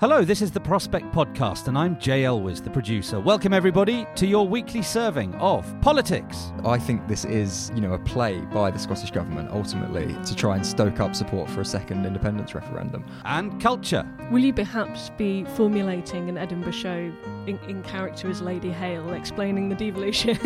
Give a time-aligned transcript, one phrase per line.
[0.00, 3.18] Hello, this is the Prospect Podcast, and I'm Jay Elwes, the producer.
[3.18, 6.52] Welcome, everybody, to your weekly serving of politics.
[6.64, 10.54] I think this is, you know, a play by the Scottish Government ultimately to try
[10.54, 13.04] and stoke up support for a second independence referendum.
[13.24, 14.08] And culture.
[14.30, 17.12] Will you perhaps be formulating an Edinburgh show
[17.48, 20.38] in, in character as Lady Hale, explaining the devolution?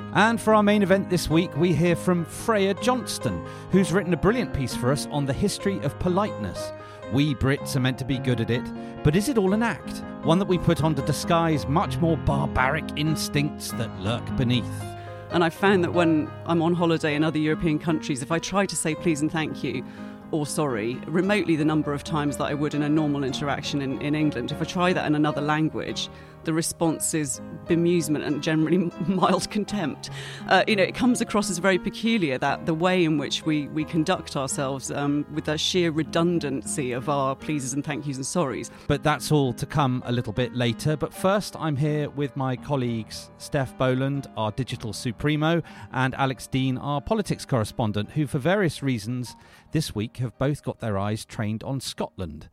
[0.14, 4.16] And for our main event this week, we hear from Freya Johnston, who's written a
[4.16, 6.72] brilliant piece for us on the history of politeness.
[7.12, 8.64] We Brits are meant to be good at it,
[9.04, 10.02] but is it all an act?
[10.24, 14.82] One that we put on to disguise much more barbaric instincts that lurk beneath.
[15.30, 18.66] And I've found that when I'm on holiday in other European countries, if I try
[18.66, 19.84] to say please and thank you
[20.30, 24.00] or sorry, remotely the number of times that I would in a normal interaction in,
[24.00, 26.08] in England, if I try that in another language,
[26.46, 30.10] the response is bemusement and generally mild contempt.
[30.46, 33.66] Uh, you know, it comes across as very peculiar that the way in which we,
[33.68, 38.24] we conduct ourselves um, with the sheer redundancy of our pleases and thank yous and
[38.24, 38.70] sorries.
[38.86, 40.96] But that's all to come a little bit later.
[40.96, 46.78] But first, I'm here with my colleagues Steph Boland, our digital supremo, and Alex Dean,
[46.78, 49.34] our politics correspondent, who, for various reasons,
[49.72, 52.48] this week have both got their eyes trained on Scotland.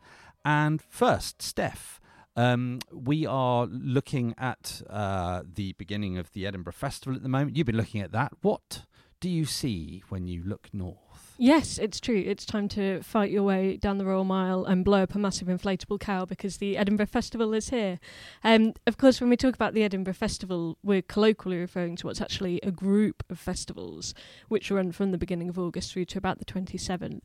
[0.45, 2.00] And first, Steph.
[2.36, 7.55] Um, we are looking at uh, the beginning of the Edinburgh Festival at the moment.
[7.55, 8.33] You've been looking at that.
[8.42, 8.86] What
[9.20, 11.12] do you see when you look north?
[11.38, 12.23] Yes, it's true.
[12.26, 15.48] It's time to fight your way down the Royal Mile and blow up a massive
[15.48, 17.99] inflatable cow because the Edinburgh Festival is here.
[18.44, 22.22] Um, of course, when we talk about the Edinburgh Festival, we're colloquially referring to what's
[22.22, 24.14] actually a group of festivals
[24.48, 27.22] which run from the beginning of August through to about the 27th.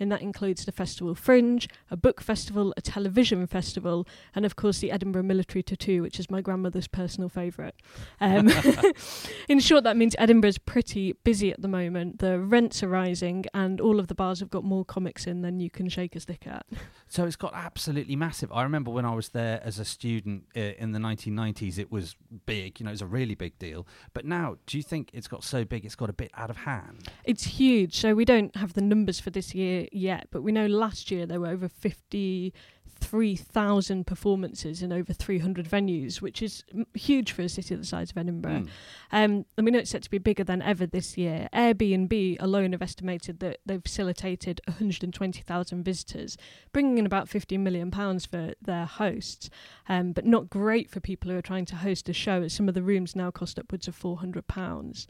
[0.00, 4.78] And that includes the Festival Fringe, a book festival, a television festival, and of course
[4.78, 7.74] the Edinburgh Military Tattoo, which is my grandmother's personal favourite.
[8.20, 8.50] Um,
[9.48, 12.18] in short, that means Edinburgh's pretty busy at the moment.
[12.18, 15.60] The rents are rising, and all of the bars have got more comics in than
[15.60, 16.66] you can shake a stick at.
[17.08, 18.50] So it's got absolutely massive.
[18.52, 22.16] I remember when I was there as a student uh, in the 1990s, it was
[22.46, 22.80] big.
[22.80, 23.86] You know, it was a really big deal.
[24.14, 26.58] But now, do you think it's got so big it's got a bit out of
[26.58, 27.08] hand?
[27.24, 27.96] It's huge.
[27.96, 31.26] So we don't have the numbers for this year yet, but we know last year
[31.26, 37.48] there were over 53,000 performances in over 300 venues, which is m- huge for a
[37.48, 38.62] city the size of Edinburgh.
[38.62, 38.68] Mm.
[39.12, 41.48] Um, and we know it's set to be bigger than ever this year.
[41.52, 46.36] Airbnb alone have estimated that they've facilitated 120,000 visitors,
[46.72, 49.50] bringing in about 50 million pounds for their hosts.
[49.88, 52.68] Um, but not great for people who are trying to host a show, as some
[52.68, 55.06] of the rooms now cost upwards of 400 pounds.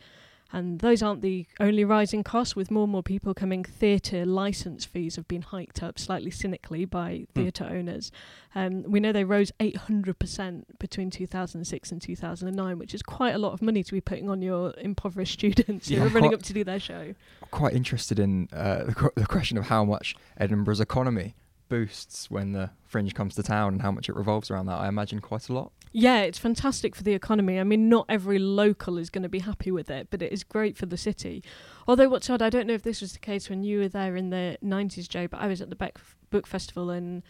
[0.53, 2.57] And those aren't the only rising costs.
[2.57, 6.85] With more and more people coming, theatre licence fees have been hiked up slightly cynically
[6.85, 8.11] by theatre owners.
[8.55, 13.53] Um, we know they rose 800% between 2006 and 2009, which is quite a lot
[13.53, 16.65] of money to be putting on your impoverished students who are running up to do
[16.65, 17.15] their show.
[17.51, 21.35] Quite interested in uh, the, qu- the question of how much Edinburgh's economy
[21.71, 24.79] boosts when the fringe comes to town and how much it revolves around that.
[24.79, 25.73] I imagine quite a lot.
[25.93, 27.59] Yeah, it's fantastic for the economy.
[27.59, 30.45] I mean, not every local is going to be happy with it, but it is
[30.45, 31.43] great for the city.
[31.89, 34.15] Although, what's odd, I don't know if this was the case when you were there
[34.15, 35.99] in the 90s, Joe, but I was at the Beck
[36.31, 37.23] Book Festival in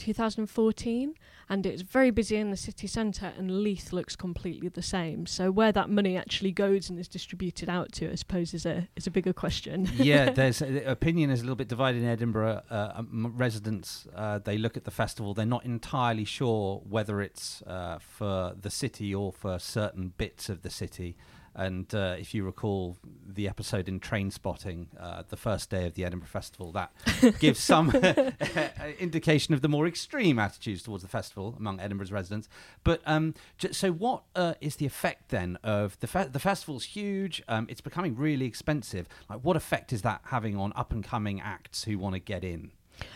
[0.00, 1.14] 2014
[1.48, 5.26] and it's very busy in the city centre and Leith looks completely the same.
[5.26, 8.88] So, where that money actually goes and is distributed out to, I suppose, is a,
[8.96, 9.88] is a bigger question.
[9.96, 12.62] yeah, there's uh, opinion is a little bit divided in Edinburgh.
[12.70, 17.62] Uh, um, residents uh, they look at the festival, they're not entirely sure whether it's
[17.62, 21.16] uh, for the city or for certain bits of the city.
[21.54, 26.04] And uh, if you recall the episode in Trainspotting, uh, the first day of the
[26.04, 26.92] Edinburgh Festival, that
[27.38, 27.90] gives some
[28.98, 32.48] indication of the more extreme attitudes towards the festival among Edinburgh's residents.
[32.84, 36.84] But um, j- so, what uh, is the effect then of the fe- the festival's
[36.84, 37.42] huge?
[37.48, 39.08] Um, it's becoming really expensive.
[39.28, 42.44] Like, what effect is that having on up and coming acts who want to get
[42.44, 42.70] in?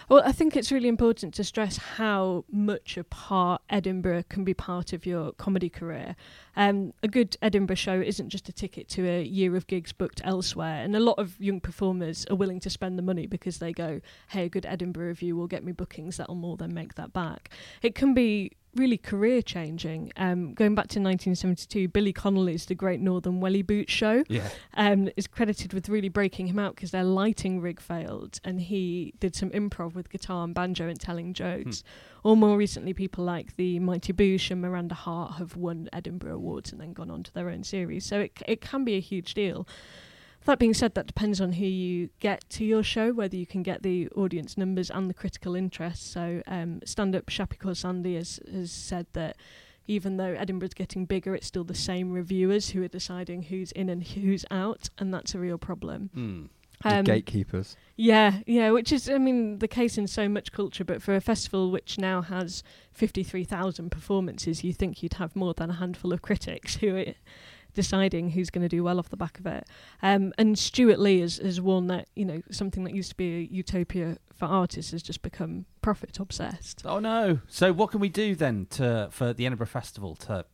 [0.09, 4.55] Well, I think it's really important to stress how much a part Edinburgh can be
[4.55, 6.17] part of your comedy career.
[6.57, 10.21] Um, a good Edinburgh show isn't just a ticket to a year of gigs booked
[10.25, 13.73] elsewhere, and a lot of young performers are willing to spend the money because they
[13.73, 17.13] go, "Hey, a good Edinburgh review will get me bookings that'll more than make that
[17.13, 17.51] back."
[17.83, 20.13] It can be really career changing.
[20.17, 24.49] Um, going back to 1972, Billy Connolly's The Great Northern Welly Boot Show Yeah.
[24.75, 29.15] um, is credited with really breaking him out because their lighting rig failed and he
[29.21, 31.83] did some improv with guitar and banjo and telling jokes.
[32.23, 36.73] Or more recently, people like the Mighty Boosh and Miranda Hart have won Edinburgh Awards
[36.73, 38.07] and then gone on to their own series.
[38.07, 39.69] So it, c- it can be a huge deal.
[40.45, 43.63] That being said, that depends on who you get to your show, whether you can
[43.63, 46.13] get the audience numbers and the critical interest.
[46.13, 49.37] So, um, stand up Shappi Khorsandi has, has said that
[49.87, 53.89] even though Edinburgh's getting bigger, it's still the same reviewers who are deciding who's in
[53.89, 56.11] and who's out, and that's a real problem.
[56.15, 56.49] Mm.
[56.83, 57.77] The Um, gatekeepers.
[57.97, 61.21] yeah, yeah, which is, I mean, the case in so much culture, but for a
[61.21, 62.63] festival which now has
[62.93, 67.15] 53,000 performances, you think you'd have more than a handful of critics who are
[67.75, 69.67] deciding who's going to do well off the back of it.
[70.03, 73.37] Um, and Stewart Lee has, has warned that, you know, something that used to be
[73.37, 76.83] a utopia for artists has just become profit obsessed.
[76.85, 77.41] Oh no!
[77.49, 80.45] So what can we do then to for the Edinburgh Festival to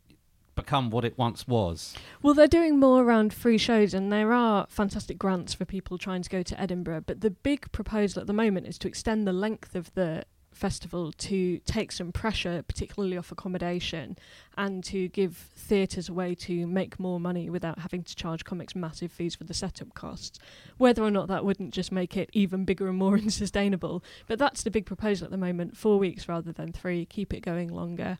[0.55, 1.95] become what it once was?
[2.21, 6.21] Well, they're doing more around free shows, and there are fantastic grants for people trying
[6.21, 7.03] to go to Edinburgh.
[7.07, 11.11] But the big proposal at the moment is to extend the length of the festival
[11.13, 14.17] to take some pressure, particularly off accommodation,
[14.57, 18.75] and to give theatres a way to make more money without having to charge comics
[18.75, 20.39] massive fees for the setup costs.
[20.77, 24.03] Whether or not that wouldn't just make it even bigger and more unsustainable.
[24.27, 27.41] But that's the big proposal at the moment four weeks rather than three, keep it
[27.41, 28.17] going longer.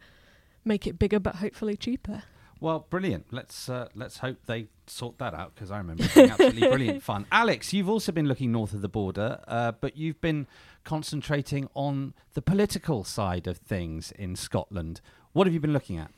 [0.64, 2.24] Make it bigger, but hopefully cheaper.
[2.60, 3.34] Well, brilliant.
[3.34, 7.04] Let's uh, let's hope they sort that out because I remember it being absolutely brilliant
[7.04, 7.26] fun.
[7.32, 10.48] Alex, you've also been looking north of the border, uh, but you've been
[10.84, 15.02] concentrating on the political side of things in Scotland.
[15.34, 16.12] What have you been looking at?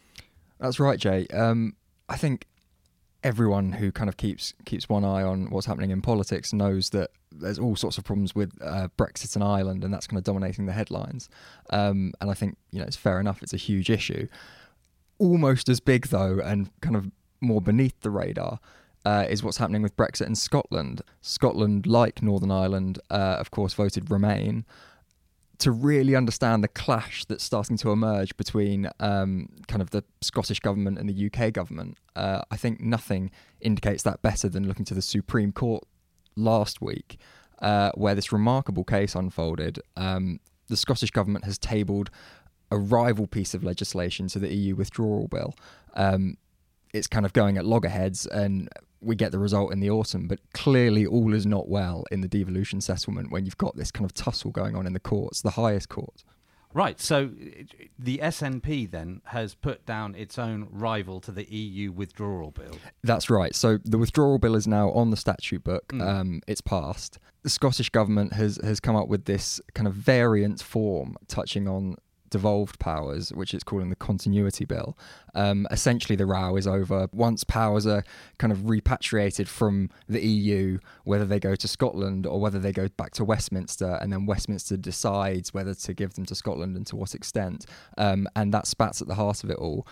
[0.60, 1.28] That's right, Jay.
[1.28, 1.76] Um,
[2.10, 2.48] I think
[3.24, 7.12] everyone who kind of keeps keeps one eye on what's happening in politics knows that
[7.32, 10.66] there's all sorts of problems with uh, Brexit and Ireland, and that's kind of dominating
[10.66, 11.30] the headlines.
[11.70, 14.28] Um, and I think you know it's fair enough; it's a huge issue.
[15.20, 17.12] Almost as big though, and kind of
[17.44, 18.60] more beneath the radar.
[19.06, 21.02] Uh, is what's happening with Brexit in Scotland.
[21.20, 24.64] Scotland, like Northern Ireland, uh, of course, voted Remain
[25.64, 30.60] to really understand the clash that's starting to emerge between um, kind of the Scottish
[30.60, 33.32] government and the UK government, uh, I think nothing
[33.62, 35.86] indicates that better than looking to the Supreme Court
[36.36, 37.18] last week,
[37.62, 39.80] uh, where this remarkable case unfolded.
[39.96, 42.10] Um, the Scottish government has tabled
[42.70, 45.56] a rival piece of legislation to the EU withdrawal bill.
[45.94, 46.38] Um,
[46.94, 48.70] it's kind of going at loggerheads and
[49.02, 52.28] we get the result in the autumn, but clearly all is not well in the
[52.28, 55.52] devolution settlement when you've got this kind of tussle going on in the courts, the
[55.52, 56.24] highest court.
[56.74, 57.00] Right.
[57.00, 57.30] So
[58.00, 62.78] the SNP then has put down its own rival to the EU withdrawal bill.
[63.04, 63.54] That's right.
[63.54, 65.90] So the withdrawal bill is now on the statute book.
[65.90, 66.02] Mm.
[66.02, 67.20] Um, it's passed.
[67.44, 71.96] The Scottish government has has come up with this kind of variant form touching on
[72.34, 74.98] devolved powers, which it's calling the continuity bill.
[75.36, 78.04] Um, essentially, the row is over once powers are
[78.40, 82.88] kind of repatriated from the EU, whether they go to Scotland or whether they go
[82.98, 86.96] back to Westminster, and then Westminster decides whether to give them to Scotland and to
[86.96, 87.68] what extent.
[88.00, 89.86] Um, and that spats at the heart of it all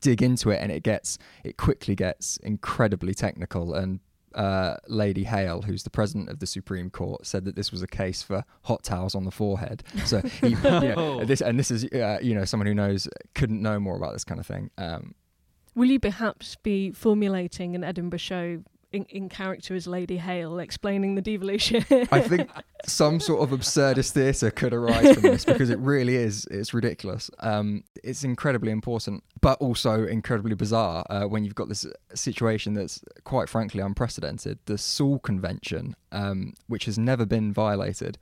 [0.00, 4.00] dig into it and it gets it quickly gets incredibly technical and
[4.34, 7.86] uh, Lady Hale, who's the president of the Supreme Court, said that this was a
[7.86, 9.82] case for hot towels on the forehead.
[10.04, 13.62] So, he, you know, this and this is uh, you know someone who knows couldn't
[13.62, 14.70] know more about this kind of thing.
[14.78, 15.14] Um,
[15.74, 18.62] Will you perhaps be formulating an Edinburgh show
[18.92, 21.84] in, in character as Lady Hale, explaining the devolution?
[22.10, 22.50] I think
[22.84, 26.46] some sort of absurdist theatre could arise from this because it really is.
[26.50, 27.30] It's ridiculous.
[27.38, 33.02] Um, it's incredibly important, but also incredibly bizarre uh, when you've got this situation that's
[33.24, 34.58] quite frankly unprecedented.
[34.66, 38.18] The Sewel Convention, um, which has never been violated.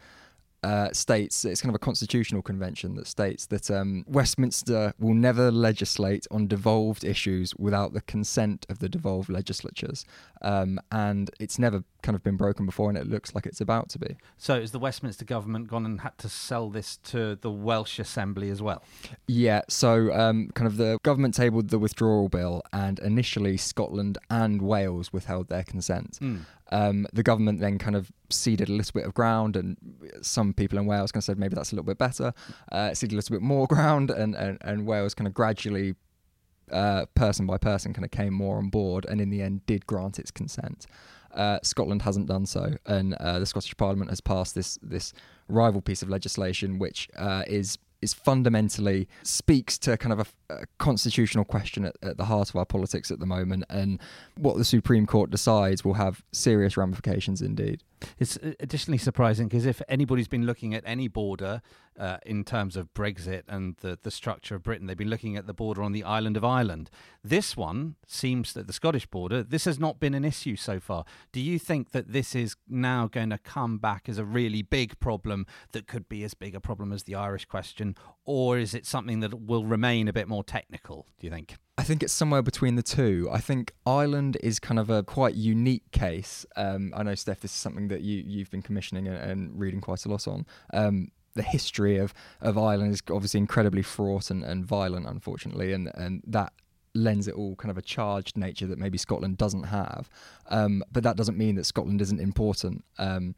[0.62, 5.50] Uh, states it's kind of a constitutional convention that states that um, Westminster will never
[5.50, 10.05] legislate on devolved issues without the consent of the devolved legislatures,
[10.43, 13.88] um, and it's never kind of been broken before, and it looks like it's about
[13.90, 14.16] to be.
[14.37, 18.50] So has the Westminster government gone and had to sell this to the Welsh Assembly
[18.50, 18.83] as well?
[19.26, 24.62] Yeah, so um, kind of the government tabled the withdrawal bill, and initially Scotland and
[24.62, 26.19] Wales withheld their consent.
[26.21, 26.40] Mm.
[26.73, 29.76] Um, the government then kind of ceded a little bit of ground, and
[30.23, 32.33] some people in Wales kind of said maybe that's a little bit better.
[32.71, 35.95] Uh, ceded a little bit more ground, and, and, and Wales kind of gradually,
[36.71, 39.87] uh, person by person, kind of came more on board, and in the end did
[39.87, 40.87] grant its consent.
[41.35, 45.13] Uh, Scotland hasn't done so, and uh, the Scottish Parliament has passed this this
[45.49, 51.45] rival piece of legislation, which uh, is is fundamentally speaks to kind of a, constitutional
[51.45, 54.00] question at, at, the heart of our politics at the moment, and
[54.37, 57.83] what the Supreme Court decides will have serious ramifications indeed.
[58.19, 61.62] It's uh, additionally surprising because if anybody's been looking at any border
[61.99, 65.47] uh, in terms of Brexit and the, the structure of Britain, they've been looking at
[65.47, 66.90] the border on the island of Ireland.
[67.23, 71.04] This one seems that the Scottish border, this has not been an issue so far.
[71.33, 74.99] Do you think that this is now going to come back as a really big
[74.99, 78.87] problem that could be as big a problem as the Irish question, or is it
[78.87, 81.57] something that will remain a bit more technical, do you think?
[81.79, 83.29] I think it's somewhere between the two.
[83.33, 86.45] I think Ireland is kind of a quite unique case.
[86.57, 89.81] Um, I know, Steph, this is something that you, you've been commissioning and, and reading
[89.81, 90.47] quite a lot on.
[90.75, 95.91] Um, the history of, of Ireland is obviously incredibly fraught and, and violent, unfortunately, and,
[95.95, 96.53] and that
[96.95, 100.11] lends it all kind of a charged nature that maybe Scotland doesn't have.
[100.49, 102.85] Um, but that doesn't mean that Scotland isn't important.
[102.99, 103.35] Um,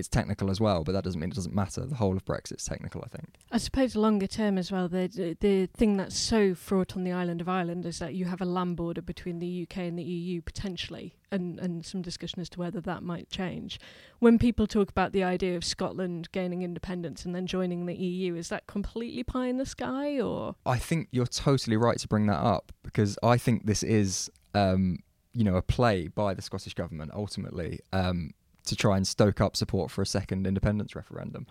[0.00, 1.86] it's technical as well, but that doesn't mean it doesn't matter.
[1.86, 3.36] The whole of Brexit's technical, I think.
[3.52, 7.40] I suppose longer term as well, the the thing that's so fraught on the island
[7.40, 10.40] of Ireland is that you have a land border between the UK and the EU
[10.42, 13.78] potentially, and, and some discussion as to whether that might change.
[14.18, 18.34] When people talk about the idea of Scotland gaining independence and then joining the EU,
[18.34, 20.56] is that completely pie in the sky, or?
[20.66, 24.30] I think you're totally right to bring that up because I think this is.
[24.52, 24.98] Um,
[25.32, 27.78] you know, a play by the Scottish government ultimately.
[27.92, 28.32] Um,
[28.70, 31.46] to try and stoke up support for a second independence referendum.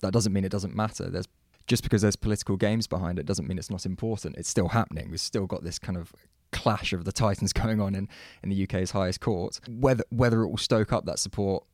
[0.00, 1.10] That doesn't mean it doesn't matter.
[1.10, 1.28] There's
[1.66, 4.36] just because there's political games behind it doesn't mean it's not important.
[4.36, 5.10] It's still happening.
[5.10, 6.12] We've still got this kind of
[6.50, 8.08] clash of the titans going on in,
[8.42, 9.60] in the UK's highest court.
[9.68, 11.64] Whether whether it will stoke up that support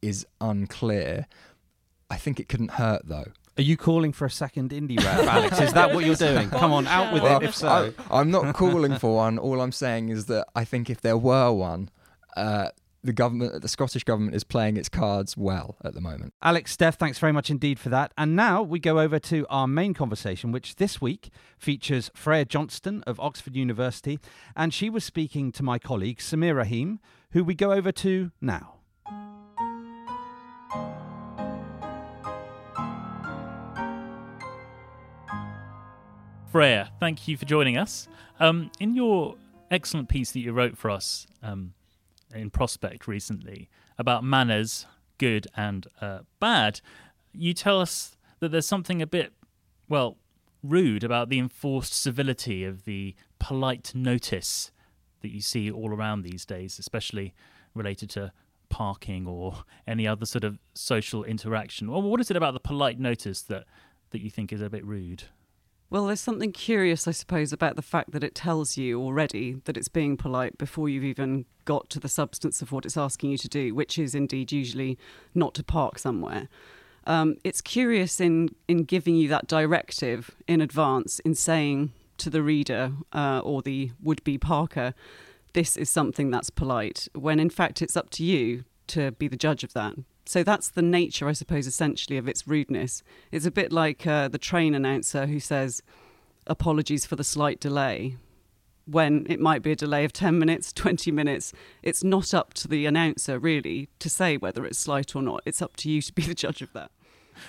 [0.00, 1.26] is unclear.
[2.10, 3.32] I think it couldn't hurt though.
[3.56, 5.60] Are you calling for a second indyref, Alex?
[5.60, 6.50] Is that what you're doing?
[6.50, 7.44] Come on, out with well, it.
[7.44, 9.38] If so, I, am not calling for one.
[9.38, 11.88] All I'm saying is that I think if there were one,
[12.36, 12.70] uh,
[13.04, 16.32] the government, the Scottish government, is playing its cards well at the moment.
[16.42, 18.12] Alex, Steph, thanks very much indeed for that.
[18.16, 23.04] And now we go over to our main conversation, which this week features Freya Johnston
[23.06, 24.18] of Oxford University,
[24.56, 26.98] and she was speaking to my colleague Sameer Rahim,
[27.32, 28.76] who we go over to now.
[36.50, 38.08] Freya, thank you for joining us.
[38.38, 39.34] Um, in your
[39.70, 41.74] excellent piece that you wrote for us, um,
[42.34, 44.86] in Prospect recently about manners,
[45.18, 46.80] good and uh, bad.
[47.32, 49.32] You tell us that there's something a bit,
[49.88, 50.16] well,
[50.62, 54.72] rude about the enforced civility of the polite notice
[55.20, 57.34] that you see all around these days, especially
[57.74, 58.32] related to
[58.68, 61.90] parking or any other sort of social interaction.
[61.90, 63.64] Well, what is it about the polite notice that,
[64.10, 65.24] that you think is a bit rude?
[65.90, 69.76] Well, there's something curious, I suppose, about the fact that it tells you already that
[69.76, 73.38] it's being polite before you've even got to the substance of what it's asking you
[73.38, 74.98] to do, which is indeed usually
[75.34, 76.48] not to park somewhere.
[77.06, 82.42] Um, it's curious in, in giving you that directive in advance, in saying to the
[82.42, 84.94] reader uh, or the would be parker,
[85.52, 89.36] this is something that's polite, when in fact it's up to you to be the
[89.36, 89.94] judge of that
[90.26, 93.02] so that's the nature, I suppose, essentially of its rudeness.
[93.30, 95.82] It's a bit like uh, the train announcer who says,
[96.46, 98.16] apologies for the slight delay,
[98.86, 101.52] when it might be a delay of 10 minutes, 20 minutes.
[101.82, 105.42] It's not up to the announcer, really, to say whether it's slight or not.
[105.44, 106.90] It's up to you to be the judge of that.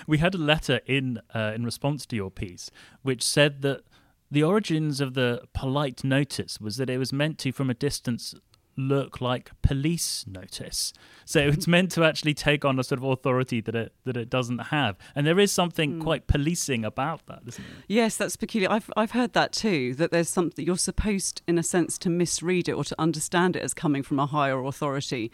[0.06, 2.70] We had a letter in, uh, in response to your piece
[3.02, 3.82] which said that
[4.30, 8.34] the origins of the polite notice was that it was meant to, from a distance,
[8.76, 10.92] look like police notice.
[11.24, 14.30] So it's meant to actually take on a sort of authority that it that it
[14.30, 14.96] doesn't have.
[15.14, 16.02] And there is something mm.
[16.02, 17.84] quite policing about that, isn't there?
[17.88, 18.70] Yes, that's peculiar.
[18.70, 19.94] I've I've heard that too.
[19.94, 23.62] That there's something you're supposed, in a sense, to misread it or to understand it
[23.62, 25.32] as coming from a higher authority.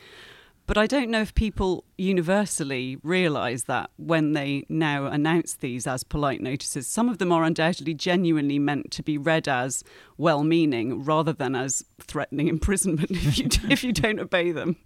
[0.72, 6.02] But I don't know if people universally realise that when they now announce these as
[6.02, 6.86] polite notices.
[6.86, 9.84] Some of them are undoubtedly genuinely meant to be read as
[10.16, 14.76] well meaning rather than as threatening imprisonment if you, if you don't obey them.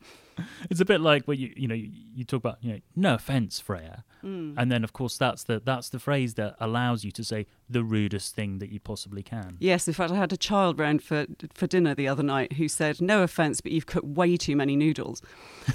[0.70, 3.14] it's a bit like where you you know you, you talk about you know no
[3.14, 4.54] offense Freya, mm.
[4.56, 7.82] and then of course that's the that's the phrase that allows you to say the
[7.82, 9.56] rudest thing that you possibly can.
[9.58, 12.68] Yes, in fact, I had a child round for for dinner the other night who
[12.68, 15.22] said no offense, but you've cooked way too many noodles,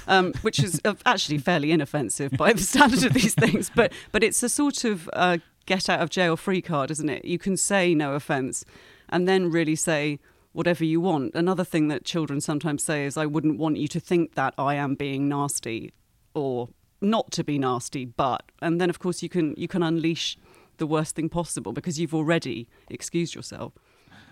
[0.06, 4.42] um, which is actually fairly inoffensive by the standard of these things, but but it's
[4.42, 7.24] a sort of uh, get out of jail free card, isn't it?
[7.24, 8.64] You can say no offense,
[9.08, 10.18] and then really say
[10.52, 11.34] whatever you want.
[11.34, 14.74] Another thing that children sometimes say is, I wouldn't want you to think that I
[14.74, 15.92] am being nasty
[16.34, 16.68] or
[17.00, 18.44] not to be nasty, but.
[18.60, 20.36] And then, of course, you can, you can unleash
[20.78, 23.72] the worst thing possible because you've already excused yourself.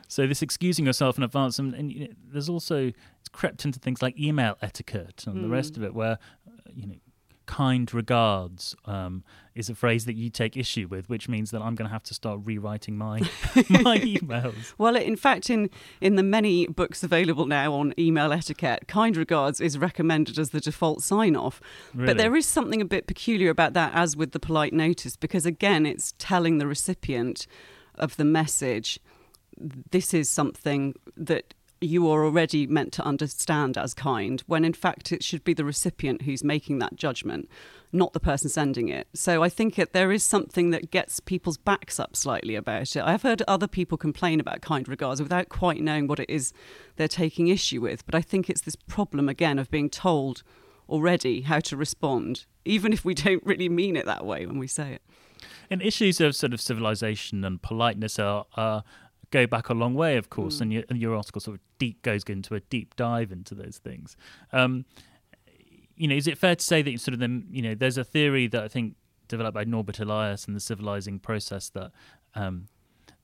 [0.08, 2.86] so this excusing yourself in advance, and, and you know, there's also
[3.20, 6.86] it's crept into things like email etiquette and the rest of it, where uh, you
[6.86, 6.94] know
[7.50, 9.24] kind regards um,
[9.56, 12.04] is a phrase that you take issue with, which means that I'm going to have
[12.04, 13.18] to start rewriting my
[13.68, 14.72] my emails.
[14.78, 15.68] Well, in fact, in
[16.00, 20.60] in the many books available now on email etiquette, kind regards is recommended as the
[20.60, 21.60] default sign off.
[21.92, 22.06] Really?
[22.06, 25.44] But there is something a bit peculiar about that, as with the polite notice, because
[25.44, 27.48] again, it's telling the recipient
[27.96, 29.00] of the message
[29.90, 35.12] this is something that you are already meant to understand as kind, when in fact
[35.12, 37.48] it should be the recipient who's making that judgment,
[37.90, 39.08] not the person sending it.
[39.14, 43.02] So I think it, there is something that gets people's backs up slightly about it.
[43.02, 46.52] I've heard other people complain about kind regards without quite knowing what it is
[46.96, 48.04] they're taking issue with.
[48.04, 50.42] But I think it's this problem again of being told
[50.88, 54.66] already how to respond, even if we don't really mean it that way when we
[54.66, 55.02] say it.
[55.70, 58.84] And issues of sort of civilization and politeness are, are
[59.30, 60.60] go back a long way, of course, Mm.
[60.62, 63.78] and, your, and your article sort of deep goes into a deep dive into those
[63.78, 64.16] things.
[64.52, 64.84] Um,
[65.96, 68.04] you know, is it fair to say that sort of the you know, there's a
[68.04, 68.96] theory that I think
[69.28, 71.92] developed by Norbert Elias and the civilizing process that
[72.34, 72.66] um,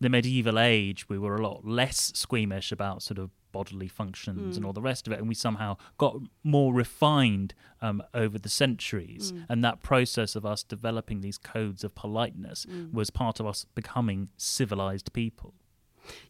[0.00, 4.66] the medieval age we were a lot less squeamish about sort of bodily functions and
[4.66, 9.32] all the rest of it, and we somehow got more refined um, over the centuries.
[9.48, 14.28] And that process of us developing these codes of politeness was part of us becoming
[14.36, 15.54] civilized people.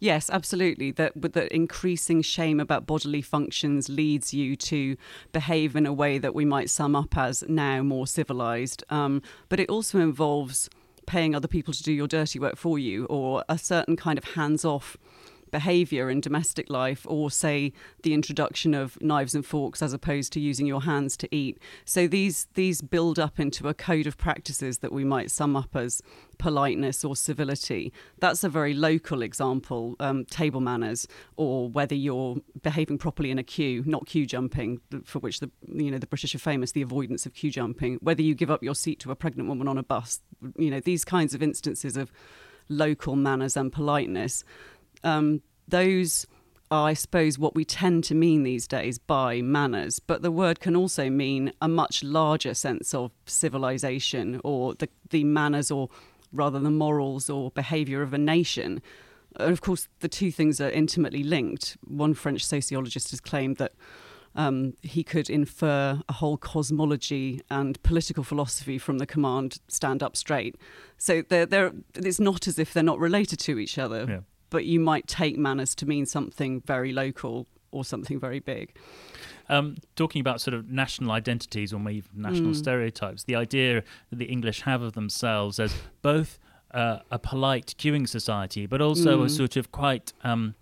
[0.01, 0.91] Yes, absolutely.
[0.91, 4.97] That the increasing shame about bodily functions leads you to
[5.33, 8.85] behave in a way that we might sum up as now more civilized.
[8.91, 10.69] Um, but it also involves
[11.07, 14.25] paying other people to do your dirty work for you, or a certain kind of
[14.25, 14.97] hands-off
[15.57, 17.73] behavior in domestic life or say
[18.03, 21.59] the introduction of knives and forks as opposed to using your hands to eat.
[21.87, 25.75] So these these build up into a code of practices that we might sum up
[25.75, 26.03] as
[26.37, 27.91] politeness or civility.
[28.19, 31.09] That's a very local example um, table manners
[31.39, 35.51] or whether you're behaving properly in a queue not queue jumping for which the
[35.85, 37.99] you know the british are famous the avoidance of queue jumping.
[38.03, 40.21] Whether you give up your seat to a pregnant woman on a bus
[40.59, 42.13] you know these kinds of instances of
[42.69, 44.45] local manners and politeness
[45.07, 46.27] um, those
[46.71, 50.01] are, I suppose, what we tend to mean these days by manners.
[50.01, 55.25] But the word can also mean a much larger sense of civilization or the, the
[55.25, 55.89] manners or
[56.33, 58.83] rather the morals or behavior of a nation.
[59.37, 61.77] And of course, the two things are intimately linked.
[61.87, 63.75] One French sociologist has claimed that
[64.35, 70.15] um, he could infer a whole cosmology and political philosophy from the command "stand up
[70.17, 70.57] straight."
[70.99, 74.21] So they're, they're, it's not as if they're not related to each other, Yeah.
[74.51, 78.75] But you might take manners to mean something very local or something very big.
[79.49, 82.57] Um, talking about sort of national identities or maybe national Mm.
[82.57, 86.39] stereotypes, the idea that the English have of themselves as both
[86.73, 89.31] uh, a polite queuing society, but also a Mm.
[89.31, 90.13] sort of quite.
[90.25, 90.55] Um,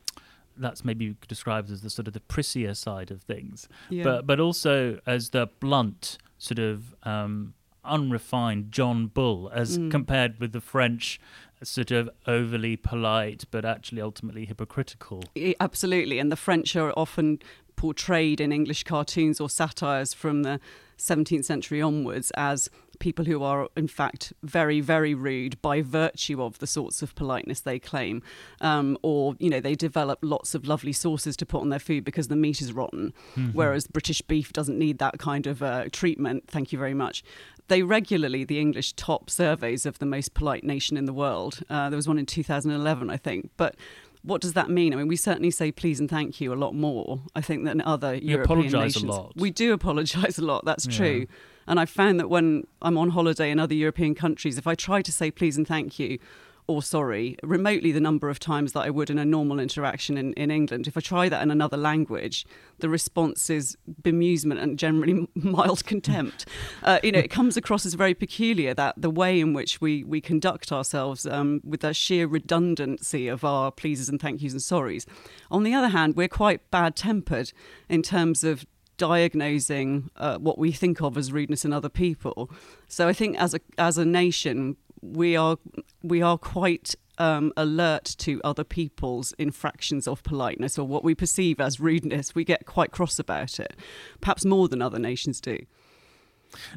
[0.57, 4.05] that's maybe described as the sort of the prissier side of things, Yeah.
[4.05, 9.91] but but also as the blunt sort of um, unrefined John Bull, as Mm.
[9.91, 11.21] compared with the French
[11.63, 15.23] sort of overly polite but actually ultimately hypocritical.
[15.61, 17.39] Absolutely, and the French are often
[17.77, 20.61] portrayed in English cartoons or satires from the
[20.97, 22.71] 17th century onwards as
[23.01, 27.61] people who are, in fact, very, very rude by virtue of the sorts of politeness
[27.61, 28.23] they claim.
[28.61, 32.05] Um, or, you know, they develop lots of lovely sauces to put on their food
[32.05, 33.13] because the meat is rotten,
[33.53, 36.45] whereas British beef doesn't need that kind of uh, treatment.
[36.47, 37.25] Thank you very much.
[37.69, 41.61] They regularly, the English top surveys of the most polite nation in the world.
[41.71, 43.51] Uh, there was one in 2011, I think.
[43.57, 43.75] But
[44.23, 44.93] what does that mean?
[44.93, 47.81] I mean, we certainly say please and thank you a lot more, I think, than
[47.81, 49.05] other European nations.
[49.05, 49.33] lot.
[49.37, 50.97] We do apologise a lot, that's Yeah.
[50.97, 51.27] true.
[51.67, 55.01] And I've found that when I'm on holiday in other European countries, if I try
[55.01, 56.19] to say please and thank you
[56.67, 60.33] or sorry, remotely the number of times that I would in a normal interaction in,
[60.33, 62.47] in England, if I try that in another language,
[62.79, 66.47] the response is bemusement and generally mild contempt.
[66.83, 70.05] Uh, you know, it comes across as very peculiar that the way in which we,
[70.05, 74.63] we conduct ourselves um, with the sheer redundancy of our pleases and thank yous and
[74.63, 75.05] sorries.
[75.51, 77.53] On the other hand, we're quite bad tempered
[77.91, 78.65] in terms of
[78.97, 82.51] diagnosing uh, what we think of as rudeness in other people.
[82.89, 84.77] So I think as a as a nation,
[85.13, 85.59] we are
[86.03, 91.61] we are quite um, alert to other people's infractions of politeness or what we perceive
[91.61, 92.35] as rudeness.
[92.35, 93.77] We get quite cross about it,
[94.21, 95.59] perhaps more than other nations do.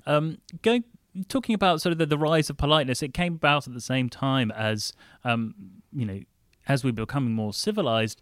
[0.06, 0.84] Um, going
[1.30, 4.10] talking about sort of the, the rise of politeness, it came about at the same
[4.10, 5.56] time as um,
[5.94, 6.20] you know,
[6.68, 8.22] as we were becoming more civilized.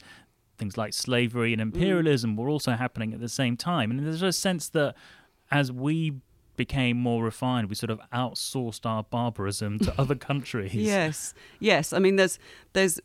[0.57, 4.31] Things like slavery and imperialism were also happening at the same time, and there's a
[4.31, 4.95] sense that
[5.51, 6.13] as we
[6.55, 10.73] became more refined, we sort of outsourced our barbarism to other countries.
[10.73, 11.93] Yes, yes.
[11.93, 12.39] I mean, there's
[12.73, 12.99] there's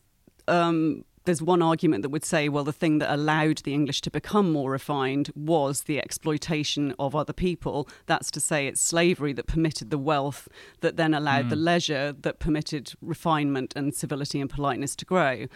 [0.48, 4.10] um, there's one argument that would say, well, the thing that allowed the English to
[4.10, 7.88] become more refined was the exploitation of other people.
[8.06, 10.48] That's to say, it's slavery that permitted the wealth
[10.80, 11.50] that then allowed mm.
[11.50, 15.46] the leisure that permitted refinement and civility and politeness to grow.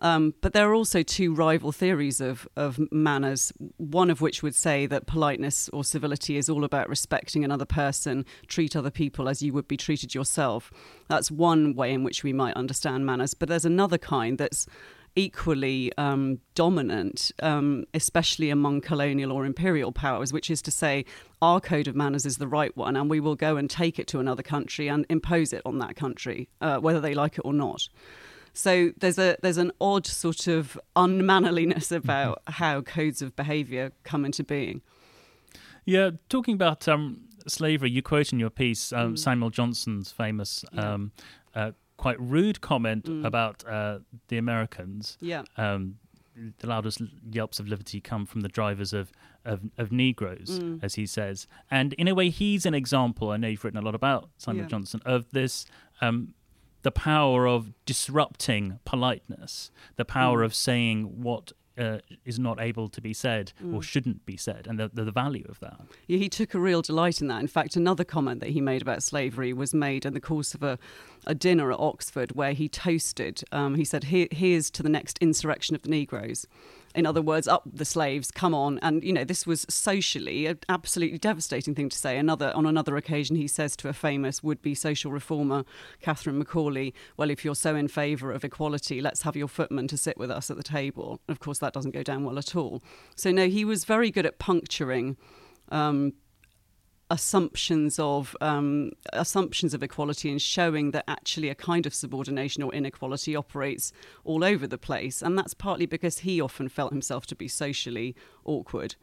[0.00, 4.54] Um, but there are also two rival theories of, of manners, one of which would
[4.54, 9.42] say that politeness or civility is all about respecting another person, treat other people as
[9.42, 10.70] you would be treated yourself.
[11.08, 13.34] That's one way in which we might understand manners.
[13.34, 14.66] But there's another kind that's
[15.16, 21.04] equally um, dominant, um, especially among colonial or imperial powers, which is to say,
[21.42, 24.06] our code of manners is the right one, and we will go and take it
[24.06, 27.52] to another country and impose it on that country, uh, whether they like it or
[27.52, 27.88] not.
[28.52, 32.52] So there's a there's an odd sort of unmannerliness about mm-hmm.
[32.54, 34.82] how codes of behaviour come into being.
[35.84, 39.18] Yeah, talking about um, slavery, you quote in your piece um, mm.
[39.18, 40.64] Samuel Johnson's famous.
[40.72, 40.92] Yeah.
[40.92, 41.12] Um,
[41.54, 43.24] uh, quite rude comment mm.
[43.24, 45.16] about uh, the Americans.
[45.20, 45.42] Yeah.
[45.56, 45.96] Um,
[46.58, 49.12] the loudest yelps of liberty come from the drivers of
[49.44, 50.78] of, of Negroes, mm.
[50.82, 51.46] as he says.
[51.70, 53.30] And in a way, he's an example.
[53.30, 54.68] I know you've written a lot about Samuel yeah.
[54.68, 55.64] Johnson of this
[56.00, 56.34] um,
[56.82, 60.44] the power of disrupting politeness, the power mm.
[60.44, 63.74] of saying what uh, is not able to be said mm.
[63.74, 65.80] or shouldn't be said, and the, the, the, value of that.
[66.08, 67.40] Yeah, he took a real delight in that.
[67.40, 70.62] In fact, another comment that he made about slavery was made in the course of
[70.62, 70.78] a,
[71.26, 73.42] a dinner at Oxford where he toasted.
[73.52, 76.46] Um, he said, Here, Here's to the next insurrection of the Negroes
[76.98, 78.80] in other words, up the slaves, come on.
[78.80, 82.18] And, you know, this was socially an absolutely devastating thing to say.
[82.18, 85.64] Another On another occasion, he says to a famous would be social reformer,
[86.02, 89.96] Catharine Macaulay, well, if you're so in favour of equality, let's have your footman to
[89.96, 91.20] sit with us at the table.
[91.28, 92.82] of course, that doesn't go down well at all.
[93.14, 95.16] So, no, he was very good at puncturing.
[95.70, 96.14] Um,
[97.10, 102.72] assumptions of um, assumptions of equality and showing that actually a kind of subordination or
[102.74, 103.92] inequality operates
[104.24, 108.14] all over the place, and that's partly because he often felt himself to be socially
[108.44, 108.96] awkward.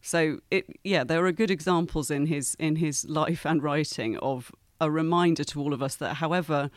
[0.00, 4.52] So it, yeah, there are good examples in his in his life and writing of
[4.80, 6.70] a reminder to all of us that however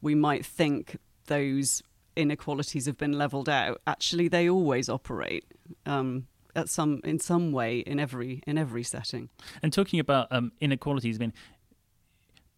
[0.00, 1.82] we might think those
[2.16, 5.44] inequalities have been leveled out, actually they always operate.
[5.86, 9.28] Um, at some in some way in every in every setting.
[9.62, 11.32] And talking about um, inequalities, I mean,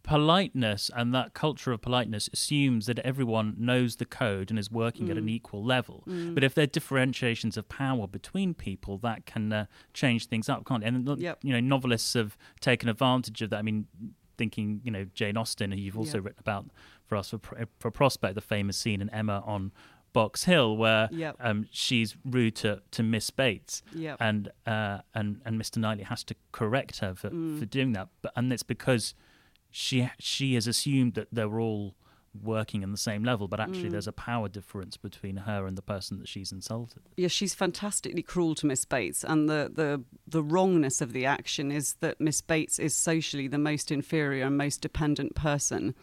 [0.02, 5.08] politeness and that culture of politeness assumes that everyone knows the code and is working
[5.08, 5.10] mm.
[5.10, 5.30] at an mm.
[5.30, 6.04] equal level.
[6.06, 6.34] Mm.
[6.34, 10.64] But if there are differentiations of power between people, that can uh, change things up,
[10.64, 10.86] can't it?
[10.86, 11.38] And yep.
[11.42, 13.58] you know, novelists have taken advantage of that.
[13.58, 13.86] I mean,
[14.38, 16.24] thinking you know Jane Austen, who you've also yep.
[16.24, 16.66] written about
[17.04, 19.72] for us for, for Prospect, the famous scene in Emma on
[20.16, 21.36] Box Hill where yep.
[21.40, 24.16] um, she's rude to, to Miss Bates, yep.
[24.18, 25.76] and uh, and and Mr.
[25.76, 27.58] Knightley has to correct her for, mm.
[27.58, 28.08] for doing that.
[28.22, 29.14] But and it's because
[29.70, 31.96] she she has assumed that they're all
[32.42, 33.90] working in the same level, but actually mm.
[33.90, 37.02] there's a power difference between her and the person that she's insulted.
[37.18, 41.70] Yeah, she's fantastically cruel to Miss Bates, and the the the wrongness of the action
[41.70, 45.94] is that Miss Bates is socially the most inferior and most dependent person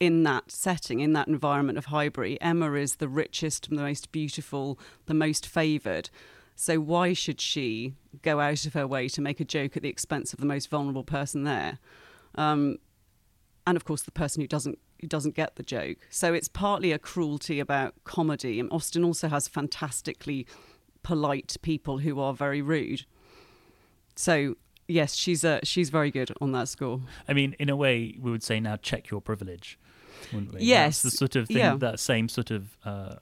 [0.00, 2.40] in that setting, in that environment of Highbury.
[2.40, 6.10] Emma is the richest, the most beautiful, the most favoured.
[6.56, 9.88] So why should she go out of her way to make a joke at the
[9.88, 11.78] expense of the most vulnerable person there?
[12.36, 12.78] Um,
[13.66, 15.98] and of course, the person who doesn't who doesn't get the joke.
[16.10, 18.60] So it's partly a cruelty about comedy.
[18.60, 20.46] And Austen also has fantastically
[21.02, 23.04] polite people who are very rude.
[24.14, 24.54] So
[24.86, 27.00] yes, she's uh, she's very good on that score.
[27.28, 29.78] I mean, in a way, we would say now check your privilege
[30.32, 30.60] wouldn't we?
[30.62, 31.56] Yes, That's the sort of thing.
[31.58, 31.76] Yeah.
[31.76, 32.76] That same sort of.
[32.84, 33.16] Uh,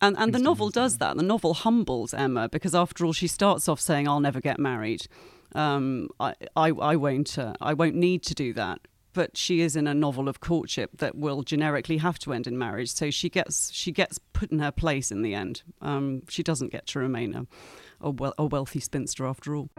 [0.00, 1.16] and and the novel does that.
[1.16, 5.06] The novel humbles Emma because after all, she starts off saying, "I'll never get married.
[5.54, 8.80] Um, I, I I won't uh, I won't need to do that."
[9.14, 12.58] But she is in a novel of courtship that will generically have to end in
[12.58, 12.90] marriage.
[12.92, 15.62] So she gets she gets put in her place in the end.
[15.80, 17.46] Um, she doesn't get to remain a
[18.02, 19.70] a, we- a wealthy spinster after all.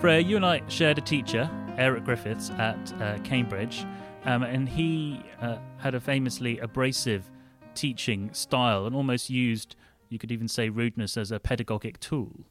[0.00, 3.84] Freya, you and I shared a teacher, Eric Griffiths, at uh, Cambridge,
[4.26, 7.28] um, and he uh, had a famously abrasive
[7.74, 9.74] teaching style and almost used,
[10.08, 12.44] you could even say, rudeness as a pedagogic tool.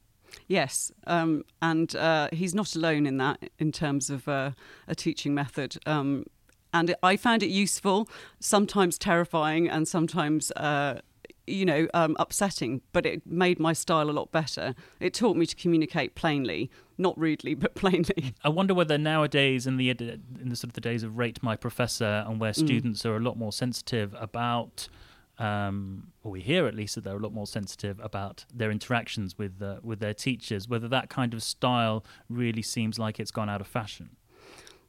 [0.46, 4.50] Yes, um, and uh, he's not alone in that in terms of uh,
[4.86, 5.78] a teaching method.
[5.86, 6.26] Um,
[6.74, 11.00] and I found it useful, sometimes terrifying, and sometimes uh,
[11.48, 14.74] you know, um, upsetting, but it made my style a lot better.
[15.00, 18.34] It taught me to communicate plainly, not rudely, but plainly.
[18.44, 21.56] I wonder whether nowadays, in the in the sort of the days of rate my
[21.56, 22.56] professor, and where mm.
[22.56, 23.06] students mm.
[23.06, 24.88] are a lot more sensitive about,
[25.38, 29.38] um, or we hear at least that they're a lot more sensitive about their interactions
[29.38, 33.48] with uh, with their teachers, whether that kind of style really seems like it's gone
[33.48, 34.10] out of fashion.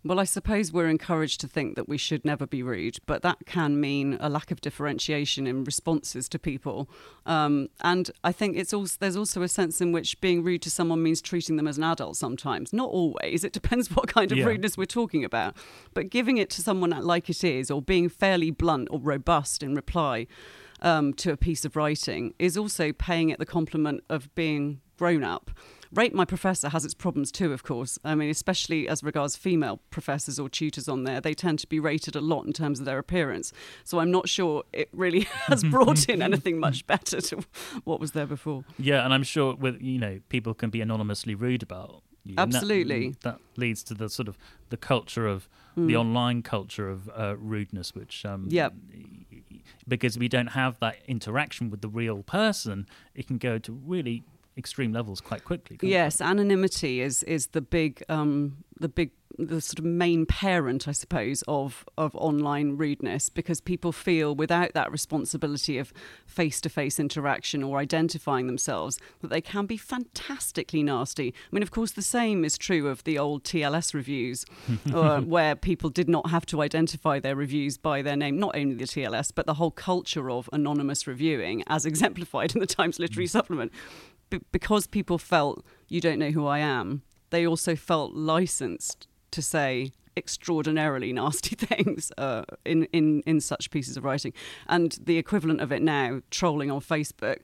[0.01, 3.39] Well, I suppose we're encouraged to think that we should never be rude, but that
[3.45, 6.89] can mean a lack of differentiation in responses to people.
[7.25, 10.69] Um, and I think it's also there's also a sense in which being rude to
[10.69, 12.15] someone means treating them as an adult.
[12.15, 13.43] Sometimes, not always.
[13.43, 14.45] It depends what kind of Yeah.
[14.45, 15.57] rudeness we're talking about.
[15.93, 19.75] But giving it to someone like it is, or being fairly blunt or robust in
[19.75, 20.27] reply
[20.81, 25.25] um, to a piece of writing, is also paying it the compliment of being grown
[25.25, 25.51] up.
[25.91, 27.97] Rate My Professor has its problems too, of course.
[28.06, 31.80] I mean, especially as regards female professors or tutors on there, they tend to be
[31.80, 33.52] rated a lot in terms of their appearance.
[33.84, 37.43] So I'm not sure it really has brought in anything much better to
[37.86, 38.65] what was there before.
[38.78, 42.36] Yeah, and I'm sure with you know people can be anonymously rude about you.
[42.38, 43.15] and that- Absolutely.
[43.23, 44.38] that, leads to the sort of
[44.69, 45.99] the culture of the Mm.
[45.99, 48.73] online culture of uh, rudeness, which um, Yep.
[49.88, 54.23] because we don't have that interaction with the real person, it can go to really
[54.59, 55.77] extreme levels quite quickly.
[55.77, 55.93] can't it?
[55.93, 60.91] Yes, anonymity is is the big um, the big the sort of main parent, I
[60.91, 65.93] suppose, of of online rudeness because people feel without that responsibility of
[66.25, 71.33] face to face interaction or identifying themselves that they can be fantastically nasty.
[71.33, 74.45] I mean, of course, the same is true of the old TLS reviews,
[74.93, 78.37] uh, where people did not have to identify their reviews by their name.
[78.39, 82.67] Not only the TLS, but the whole culture of anonymous reviewing, as exemplified in the
[82.67, 83.71] Times Literary Supplement
[84.29, 89.41] b- because people felt you don't know who I am, they also felt licensed to
[89.41, 94.33] say extraordinarily nasty things uh, in, in, in such pieces of writing.
[94.67, 97.39] And the equivalent of it now, trolling on Facebook,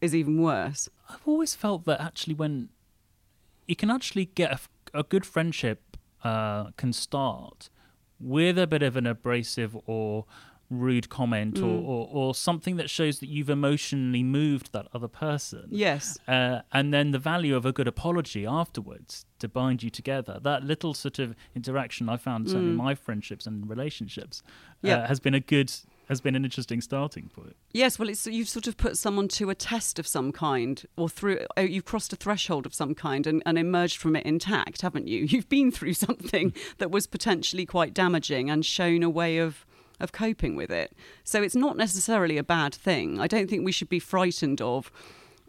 [0.00, 0.88] is even worse.
[1.08, 2.68] I've always felt that actually when
[3.66, 4.60] you can actually get
[4.92, 7.68] a good friendship uh, can start
[8.20, 10.24] with a bit of an abrasive or
[10.70, 11.84] rude comment or, Mm.
[11.86, 15.66] or, or something that shows that you've emotionally moved that other person.
[15.70, 16.18] Yes.
[16.26, 20.40] Uh, and then the value of a good apology afterwards to bind you together.
[20.42, 22.78] That little sort of interaction I found certainly in Mm.
[22.84, 24.42] my friendships and relationships
[24.82, 25.72] uh, has been a good
[26.08, 27.56] has been an interesting starting point.
[27.72, 31.08] Yes, well, it's you've sort of put someone to a test of some kind, or
[31.08, 34.82] through uh, you've crossed a threshold of some kind and, and emerged from it intact,
[34.82, 35.20] haven't you?
[35.30, 39.64] You've been through something that was potentially quite damaging and shown a way of
[40.04, 40.92] of coping with it.
[41.24, 43.18] So it's not necessarily a bad thing.
[43.18, 44.92] I don't think we should be frightened of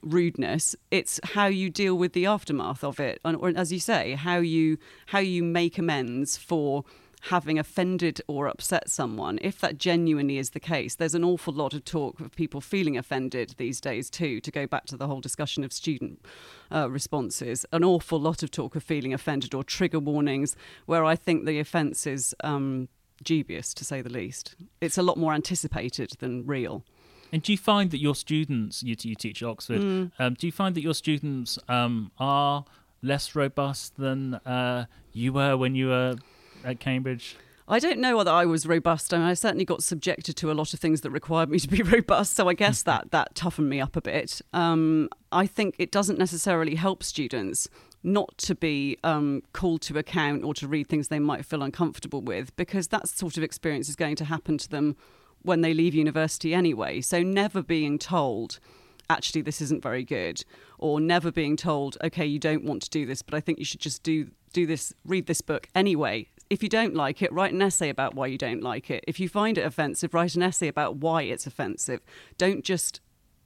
[0.02, 4.14] rudeness it's how you deal with the aftermath of it and, or as you say
[4.14, 6.86] how you how you make amends for
[7.30, 11.74] having offended or upset someone, if that genuinely is the case, there's an awful lot
[11.74, 14.40] of talk of people feeling offended these days too.
[14.42, 16.24] To go back to the whole discussion of student
[16.72, 21.16] uh, responses, an awful lot of talk of feeling offended or trigger warnings, where I
[21.16, 22.90] think the offence is um,
[23.24, 24.56] dubious to say the least.
[24.82, 26.84] It's a lot more anticipated than real.
[27.32, 30.12] And do you find that your students, you, you teach at Oxford, Mm.
[30.20, 32.66] um, do you find that your students um, are
[33.02, 36.16] less robust than uh, you were when you were
[36.64, 37.36] at Cambridge?
[37.68, 39.12] I don't know whether I was robust.
[39.12, 41.68] I mean, I certainly got subjected to a lot of things that required me to
[41.68, 42.36] be robust.
[42.36, 44.40] So I guess that that toughened me up a bit.
[44.54, 47.68] Um, I think it doesn't necessarily help students
[48.06, 52.22] not to be um, called to account or to read things they might feel uncomfortable
[52.22, 54.96] with, because that sort of experience is going to happen to them
[55.42, 57.02] when they leave university anyway.
[57.02, 58.60] So never being told.
[59.08, 60.44] Actually, this isn't very good,
[60.80, 63.66] or never being told, okay, you don't want to do this, but I think you
[63.66, 66.28] should just do do this, read this book anyway.
[66.50, 69.04] If you don't like it, write an essay about why you don't like it.
[69.08, 72.00] If you find it offensive, write an essay about why it's offensive.
[72.38, 73.02] Don't just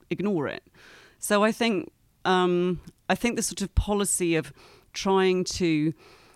[0.09, 0.63] ignore it.
[1.17, 1.91] So I think
[2.25, 4.53] um, I think the sort of policy of
[4.93, 5.93] trying to,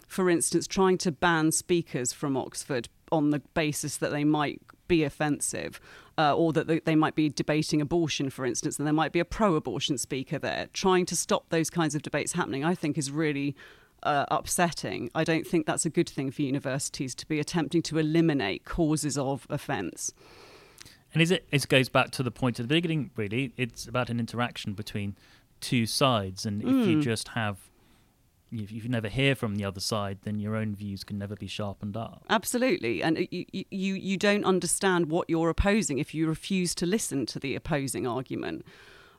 [0.08, 5.04] for instance, trying to ban speakers from Oxford on the basis that they might be
[5.04, 5.80] offensive.
[6.15, 9.26] Uh, or that they- might be debating abortion, for instance, and there might be a
[9.26, 10.67] pro abortion speaker there.
[10.72, 13.56] Trying to stop those kinds of debates happening, I think, is really
[14.04, 15.10] uh, upsetting.
[15.15, 19.17] I don't think that's a good thing for universities to be attempting to eliminate causes
[19.17, 20.13] of offence.
[21.13, 21.48] And is it?
[21.52, 23.12] It goes back to the point at the beginning.
[23.15, 25.15] Really, it's about an interaction between
[25.71, 27.02] two sides, and if you Mm.
[27.02, 27.58] just have,
[28.52, 31.47] if you never hear from the other side, then your own views can never be
[31.47, 32.23] sharpened up.
[32.30, 36.86] Absolutely, and you, you you you don't understand what you're opposing if you refuse to
[36.86, 38.65] listen to the opposing argument.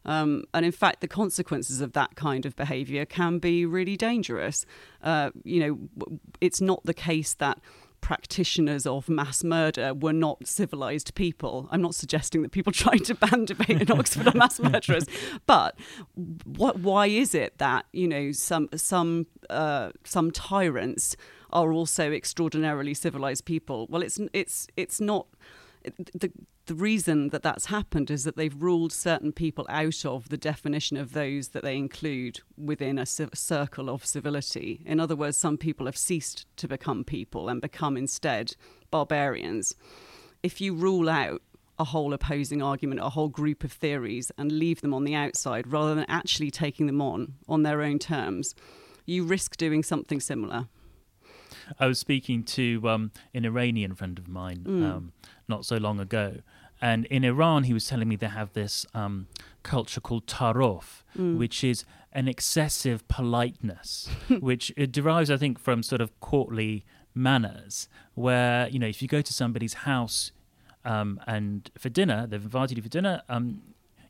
[0.07, 4.67] Um, and in fact, the consequences of that kind of behaviour can be really dangerous.
[5.03, 7.59] Uh, you know, it's not the case that
[8.05, 11.67] practitioners of mass murder were not civilized people.
[11.73, 15.07] I'm not suggesting that people trying to ban debate in Oxford are mass murderers,
[15.47, 15.75] but
[16.45, 16.81] what?
[16.81, 21.17] Why is it that you know some some uh, some tyrants
[21.51, 23.87] are also extraordinarily civilized people?
[23.89, 25.27] Well, it's it's it's not
[26.13, 26.31] the
[26.67, 30.97] the reason that that's happened is that they've ruled certain people out of the definition
[30.97, 34.83] of those that they include within a circle of civility.
[34.87, 38.57] In other words, some people have ceased to become people and become instead
[38.91, 39.75] barbarians.
[40.43, 41.43] If you rule out
[41.79, 45.71] a whole opposing argument, a whole group of theories, and leave them on the outside
[45.71, 48.55] rather than actually taking them on on their own terms,
[49.05, 50.69] you risk doing something similar.
[51.79, 54.85] I was speaking to um, an Iranian friend of mine mm.
[54.85, 55.13] um,
[55.49, 56.37] not so long ago,
[56.85, 59.27] and in Iran, he was telling me they have this um,
[59.63, 61.39] culture called tarof, mm.
[61.39, 67.89] which is an excessive politeness, which it derives, I think, from sort of courtly manners,
[68.13, 70.31] where you know if you go to somebody's house
[70.85, 73.63] um, and for dinner, they've invited you for dinner, um,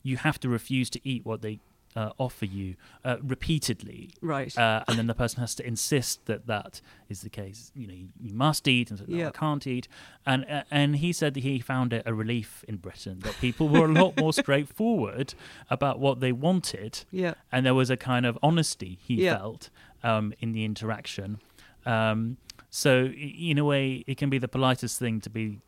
[0.03, 1.61] you have to refuse to eat what they
[1.95, 4.55] uh, offer you uh, repeatedly, right?
[4.57, 7.71] Uh, and then the person has to insist that that is the case.
[7.75, 9.87] You know, you, you must eat, and so, no, I can't eat.
[10.25, 13.69] And uh, and he said that he found it a relief in Britain that people
[13.69, 15.33] were a lot more straightforward
[15.69, 17.35] about what they wanted, yeah.
[17.51, 19.37] And there was a kind of honesty he yeah.
[19.37, 19.69] felt
[20.03, 21.39] um, in the interaction.
[21.85, 22.37] Um,
[22.69, 25.59] so in a way, it can be the politest thing to be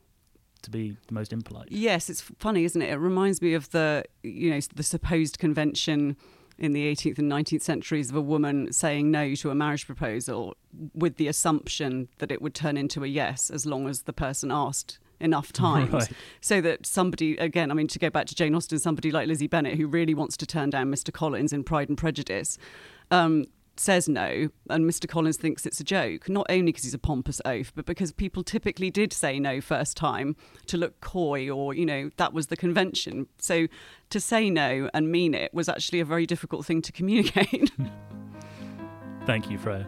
[0.67, 1.71] to be the most impolite.
[1.71, 2.89] Yes, it's funny, isn't it?
[2.89, 6.15] It reminds me of the you know the supposed convention
[6.57, 10.55] in the 18th and 19th centuries of a woman saying no to a marriage proposal
[10.93, 14.51] with the assumption that it would turn into a yes as long as the person
[14.51, 16.11] asked enough times right.
[16.41, 19.47] so that somebody again i mean to go back to jane austen somebody like lizzie
[19.47, 22.57] bennet who really wants to turn down mr collins in pride and prejudice
[23.09, 23.45] um,
[23.79, 25.07] says no and Mr.
[25.07, 28.43] Collins thinks it's a joke, not only because he's a pompous oaf, but because people
[28.43, 30.35] typically did say no first time
[30.67, 33.27] to look coy or, you know, that was the convention.
[33.39, 33.67] So
[34.09, 37.71] to say no and mean it was actually a very difficult thing to communicate.
[39.25, 39.87] Thank you, Freya.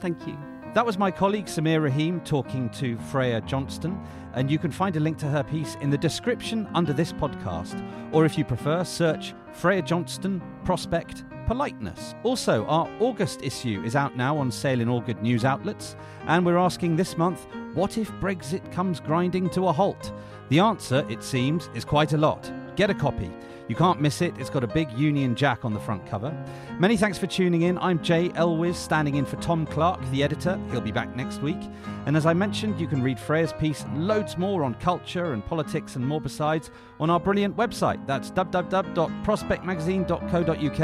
[0.00, 0.51] Thank you.
[0.74, 4.00] That was my colleague Sameer Rahim talking to Freya Johnston,
[4.32, 7.78] and you can find a link to her piece in the description under this podcast.
[8.10, 12.14] Or if you prefer, search Freya Johnston Prospect politeness.
[12.22, 15.94] Also, our August issue is out now on sale in all good news outlets,
[16.26, 20.10] and we're asking this month what if Brexit comes grinding to a halt?
[20.48, 22.50] The answer, it seems, is quite a lot.
[22.76, 23.30] Get a copy.
[23.72, 26.30] You can't miss it, it's got a big Union Jack on the front cover.
[26.78, 27.78] Many thanks for tuning in.
[27.78, 30.60] I'm Jay Elwes, standing in for Tom Clark, the editor.
[30.70, 31.56] He'll be back next week.
[32.04, 35.42] And as I mentioned, you can read Freya's piece and loads more on culture and
[35.42, 38.06] politics and more besides on our brilliant website.
[38.06, 40.80] That's www.prospectmagazine.co.uk.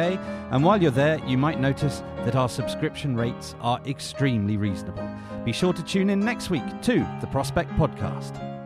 [0.51, 5.07] And while you're there, you might notice that our subscription rates are extremely reasonable.
[5.45, 8.58] Be sure to tune in next week to the Prospect Podcast.